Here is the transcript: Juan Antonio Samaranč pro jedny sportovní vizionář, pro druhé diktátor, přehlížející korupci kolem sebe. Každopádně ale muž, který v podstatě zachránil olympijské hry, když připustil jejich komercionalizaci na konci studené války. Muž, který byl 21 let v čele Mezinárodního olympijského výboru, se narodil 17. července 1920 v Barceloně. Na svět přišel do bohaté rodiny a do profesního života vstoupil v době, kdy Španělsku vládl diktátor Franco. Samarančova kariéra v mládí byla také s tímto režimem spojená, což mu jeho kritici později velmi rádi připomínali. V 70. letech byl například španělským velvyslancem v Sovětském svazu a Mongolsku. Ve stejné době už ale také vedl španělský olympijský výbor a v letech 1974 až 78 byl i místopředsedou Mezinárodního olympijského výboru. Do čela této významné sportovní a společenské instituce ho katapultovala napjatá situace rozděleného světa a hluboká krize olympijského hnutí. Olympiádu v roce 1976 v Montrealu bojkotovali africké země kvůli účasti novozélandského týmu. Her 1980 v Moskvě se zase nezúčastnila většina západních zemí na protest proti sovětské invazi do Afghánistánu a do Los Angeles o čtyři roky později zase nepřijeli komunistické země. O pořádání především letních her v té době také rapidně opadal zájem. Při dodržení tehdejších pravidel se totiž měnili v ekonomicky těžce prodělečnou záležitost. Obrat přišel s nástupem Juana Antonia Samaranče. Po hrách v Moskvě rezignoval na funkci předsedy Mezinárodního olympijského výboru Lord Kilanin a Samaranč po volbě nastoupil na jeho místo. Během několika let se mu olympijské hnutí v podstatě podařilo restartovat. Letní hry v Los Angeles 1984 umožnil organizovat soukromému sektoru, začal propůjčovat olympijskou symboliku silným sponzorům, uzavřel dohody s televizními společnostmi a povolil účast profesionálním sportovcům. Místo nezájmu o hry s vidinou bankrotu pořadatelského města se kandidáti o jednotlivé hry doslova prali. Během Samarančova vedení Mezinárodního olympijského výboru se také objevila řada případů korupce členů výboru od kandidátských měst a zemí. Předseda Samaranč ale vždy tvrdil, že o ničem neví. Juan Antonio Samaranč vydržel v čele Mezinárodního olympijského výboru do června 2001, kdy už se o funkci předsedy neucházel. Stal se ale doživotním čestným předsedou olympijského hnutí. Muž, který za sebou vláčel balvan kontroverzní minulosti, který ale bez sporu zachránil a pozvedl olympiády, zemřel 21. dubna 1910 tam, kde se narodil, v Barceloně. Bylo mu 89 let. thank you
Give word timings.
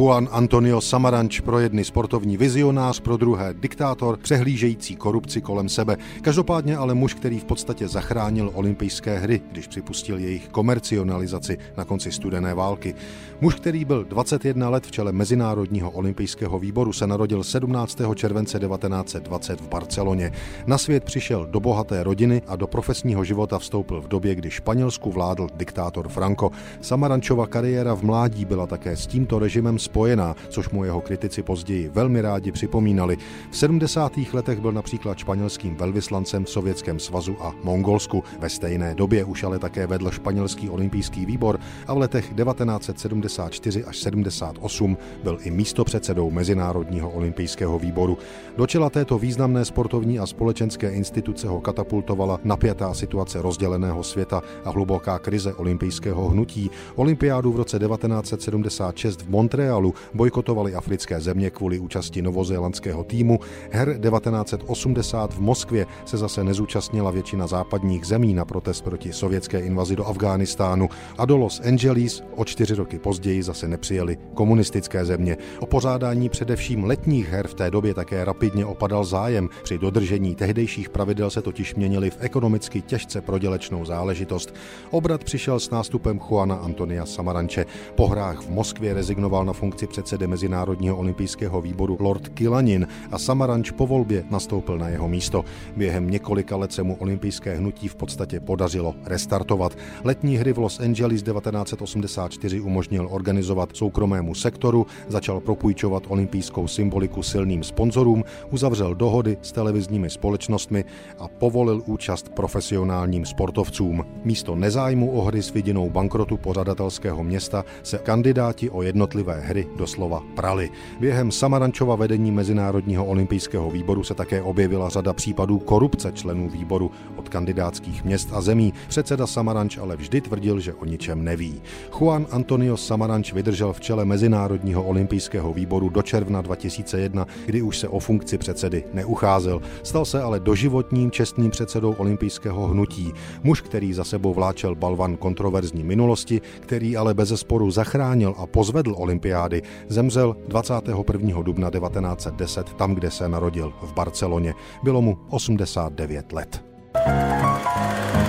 Juan 0.00 0.28
Antonio 0.30 0.80
Samaranč 0.80 1.40
pro 1.40 1.58
jedny 1.58 1.84
sportovní 1.84 2.36
vizionář, 2.36 3.00
pro 3.00 3.16
druhé 3.16 3.54
diktátor, 3.54 4.16
přehlížející 4.16 4.96
korupci 4.96 5.40
kolem 5.40 5.68
sebe. 5.68 5.96
Každopádně 6.22 6.76
ale 6.76 6.94
muž, 6.94 7.14
který 7.14 7.38
v 7.38 7.44
podstatě 7.44 7.88
zachránil 7.88 8.50
olympijské 8.54 9.18
hry, 9.18 9.40
když 9.52 9.66
připustil 9.66 10.18
jejich 10.18 10.48
komercionalizaci 10.48 11.58
na 11.76 11.84
konci 11.84 12.12
studené 12.12 12.54
války. 12.54 12.94
Muž, 13.40 13.54
který 13.54 13.84
byl 13.84 14.04
21 14.04 14.68
let 14.68 14.86
v 14.86 14.90
čele 14.90 15.12
Mezinárodního 15.12 15.90
olympijského 15.90 16.58
výboru, 16.58 16.92
se 16.92 17.06
narodil 17.06 17.44
17. 17.44 18.00
července 18.14 18.58
1920 18.58 19.60
v 19.60 19.68
Barceloně. 19.68 20.32
Na 20.66 20.78
svět 20.78 21.04
přišel 21.04 21.46
do 21.46 21.60
bohaté 21.60 22.02
rodiny 22.02 22.42
a 22.46 22.56
do 22.56 22.66
profesního 22.66 23.24
života 23.24 23.58
vstoupil 23.58 24.00
v 24.00 24.08
době, 24.08 24.34
kdy 24.34 24.50
Španělsku 24.50 25.10
vládl 25.10 25.48
diktátor 25.54 26.08
Franco. 26.08 26.50
Samarančova 26.80 27.46
kariéra 27.46 27.94
v 27.94 28.02
mládí 28.02 28.44
byla 28.44 28.66
také 28.66 28.96
s 28.96 29.06
tímto 29.06 29.38
režimem 29.38 29.78
spojená, 29.90 30.36
což 30.48 30.70
mu 30.70 30.84
jeho 30.84 31.00
kritici 31.00 31.42
později 31.42 31.88
velmi 31.88 32.20
rádi 32.20 32.52
připomínali. 32.52 33.16
V 33.50 33.56
70. 33.56 34.12
letech 34.32 34.60
byl 34.60 34.72
například 34.72 35.18
španělským 35.18 35.76
velvyslancem 35.76 36.44
v 36.44 36.50
Sovětském 36.50 36.98
svazu 36.98 37.36
a 37.40 37.54
Mongolsku. 37.64 38.24
Ve 38.38 38.48
stejné 38.48 38.94
době 38.94 39.24
už 39.24 39.42
ale 39.42 39.58
také 39.58 39.86
vedl 39.86 40.10
španělský 40.10 40.70
olympijský 40.70 41.26
výbor 41.26 41.58
a 41.86 41.94
v 41.94 41.98
letech 41.98 42.24
1974 42.34 43.84
až 43.84 43.98
78 43.98 44.96
byl 45.22 45.38
i 45.42 45.50
místopředsedou 45.50 46.30
Mezinárodního 46.30 47.10
olympijského 47.10 47.78
výboru. 47.78 48.18
Do 48.56 48.66
čela 48.66 48.90
této 48.90 49.18
významné 49.18 49.64
sportovní 49.64 50.18
a 50.18 50.26
společenské 50.26 50.90
instituce 50.90 51.48
ho 51.48 51.60
katapultovala 51.60 52.38
napjatá 52.44 52.94
situace 52.94 53.42
rozděleného 53.42 54.02
světa 54.02 54.42
a 54.64 54.70
hluboká 54.70 55.18
krize 55.18 55.54
olympijského 55.54 56.28
hnutí. 56.28 56.70
Olympiádu 56.94 57.52
v 57.52 57.56
roce 57.56 57.78
1976 57.78 59.22
v 59.22 59.28
Montrealu 59.30 59.79
bojkotovali 60.14 60.74
africké 60.74 61.20
země 61.20 61.50
kvůli 61.50 61.78
účasti 61.78 62.22
novozélandského 62.22 63.04
týmu. 63.04 63.38
Her 63.70 63.98
1980 64.00 65.34
v 65.34 65.40
Moskvě 65.40 65.86
se 66.04 66.16
zase 66.16 66.44
nezúčastnila 66.44 67.10
většina 67.10 67.46
západních 67.46 68.04
zemí 68.04 68.34
na 68.34 68.44
protest 68.44 68.80
proti 68.84 69.12
sovětské 69.12 69.60
invazi 69.60 69.96
do 69.96 70.06
Afghánistánu 70.06 70.88
a 71.18 71.24
do 71.24 71.36
Los 71.36 71.60
Angeles 71.60 72.22
o 72.36 72.44
čtyři 72.44 72.74
roky 72.74 72.98
později 72.98 73.42
zase 73.42 73.68
nepřijeli 73.68 74.18
komunistické 74.34 75.04
země. 75.04 75.36
O 75.60 75.66
pořádání 75.66 76.28
především 76.28 76.84
letních 76.84 77.28
her 77.28 77.48
v 77.48 77.54
té 77.54 77.70
době 77.70 77.94
také 77.94 78.24
rapidně 78.24 78.66
opadal 78.66 79.04
zájem. 79.04 79.48
Při 79.62 79.78
dodržení 79.78 80.34
tehdejších 80.34 80.88
pravidel 80.88 81.30
se 81.30 81.42
totiž 81.42 81.74
měnili 81.74 82.10
v 82.10 82.16
ekonomicky 82.20 82.82
těžce 82.82 83.20
prodělečnou 83.20 83.84
záležitost. 83.84 84.54
Obrat 84.90 85.24
přišel 85.24 85.60
s 85.60 85.70
nástupem 85.70 86.20
Juana 86.30 86.54
Antonia 86.54 87.06
Samaranče. 87.06 87.66
Po 87.94 88.06
hrách 88.06 88.40
v 88.40 88.50
Moskvě 88.50 88.94
rezignoval 88.94 89.44
na 89.44 89.52
funkci 89.60 89.86
předsedy 89.86 90.26
Mezinárodního 90.26 90.96
olympijského 90.96 91.60
výboru 91.60 91.96
Lord 92.00 92.28
Kilanin 92.28 92.86
a 93.10 93.18
Samaranč 93.18 93.70
po 93.70 93.86
volbě 93.86 94.24
nastoupil 94.30 94.78
na 94.78 94.88
jeho 94.88 95.08
místo. 95.08 95.44
Během 95.76 96.10
několika 96.10 96.56
let 96.56 96.72
se 96.72 96.82
mu 96.82 96.96
olympijské 96.96 97.54
hnutí 97.54 97.88
v 97.88 97.94
podstatě 97.94 98.40
podařilo 98.40 98.94
restartovat. 99.04 99.76
Letní 100.04 100.36
hry 100.36 100.52
v 100.52 100.58
Los 100.58 100.80
Angeles 100.80 101.22
1984 101.22 102.60
umožnil 102.60 103.08
organizovat 103.10 103.76
soukromému 103.76 104.34
sektoru, 104.34 104.86
začal 105.08 105.40
propůjčovat 105.40 106.02
olympijskou 106.08 106.68
symboliku 106.68 107.22
silným 107.22 107.62
sponzorům, 107.64 108.24
uzavřel 108.50 108.94
dohody 108.94 109.38
s 109.42 109.52
televizními 109.52 110.10
společnostmi 110.10 110.84
a 111.18 111.28
povolil 111.28 111.82
účast 111.86 112.28
profesionálním 112.28 113.26
sportovcům. 113.26 114.04
Místo 114.24 114.54
nezájmu 114.54 115.10
o 115.10 115.22
hry 115.22 115.42
s 115.42 115.52
vidinou 115.52 115.90
bankrotu 115.90 116.36
pořadatelského 116.36 117.24
města 117.24 117.64
se 117.82 117.98
kandidáti 117.98 118.70
o 118.70 118.82
jednotlivé 118.82 119.40
hry 119.50 119.66
doslova 119.76 120.22
prali. 120.34 120.70
Během 121.00 121.30
Samarančova 121.30 121.96
vedení 121.96 122.32
Mezinárodního 122.32 123.06
olympijského 123.06 123.70
výboru 123.70 124.04
se 124.04 124.14
také 124.14 124.42
objevila 124.42 124.88
řada 124.88 125.12
případů 125.12 125.58
korupce 125.58 126.12
členů 126.12 126.48
výboru 126.48 126.90
od 127.16 127.28
kandidátských 127.28 128.04
měst 128.04 128.28
a 128.32 128.40
zemí. 128.40 128.74
Předseda 128.88 129.26
Samaranč 129.26 129.78
ale 129.78 129.96
vždy 129.96 130.20
tvrdil, 130.20 130.60
že 130.60 130.74
o 130.74 130.84
ničem 130.84 131.24
neví. 131.24 131.62
Juan 131.98 132.26
Antonio 132.30 132.76
Samaranč 132.76 133.32
vydržel 133.32 133.72
v 133.72 133.80
čele 133.80 134.04
Mezinárodního 134.04 134.84
olympijského 134.84 135.52
výboru 135.52 135.88
do 135.88 136.02
června 136.02 136.42
2001, 136.42 137.26
kdy 137.46 137.62
už 137.62 137.78
se 137.78 137.88
o 137.88 137.98
funkci 137.98 138.38
předsedy 138.38 138.84
neucházel. 138.94 139.60
Stal 139.82 140.04
se 140.04 140.22
ale 140.22 140.40
doživotním 140.40 141.10
čestným 141.10 141.50
předsedou 141.50 141.92
olympijského 141.92 142.66
hnutí. 142.66 143.12
Muž, 143.42 143.60
který 143.60 143.92
za 143.92 144.04
sebou 144.04 144.34
vláčel 144.34 144.74
balvan 144.74 145.16
kontroverzní 145.16 145.84
minulosti, 145.84 146.40
který 146.60 146.96
ale 146.96 147.14
bez 147.14 147.32
sporu 147.40 147.70
zachránil 147.70 148.34
a 148.38 148.46
pozvedl 148.46 148.94
olympiády, 149.40 149.62
zemřel 149.88 150.36
21. 150.48 151.42
dubna 151.42 151.70
1910 151.70 152.74
tam, 152.74 152.94
kde 152.94 153.10
se 153.10 153.28
narodil, 153.28 153.72
v 153.82 153.92
Barceloně. 153.92 154.54
Bylo 154.82 155.02
mu 155.02 155.18
89 155.30 156.32
let. 156.32 156.64
thank 156.92 158.14
you 158.14 158.19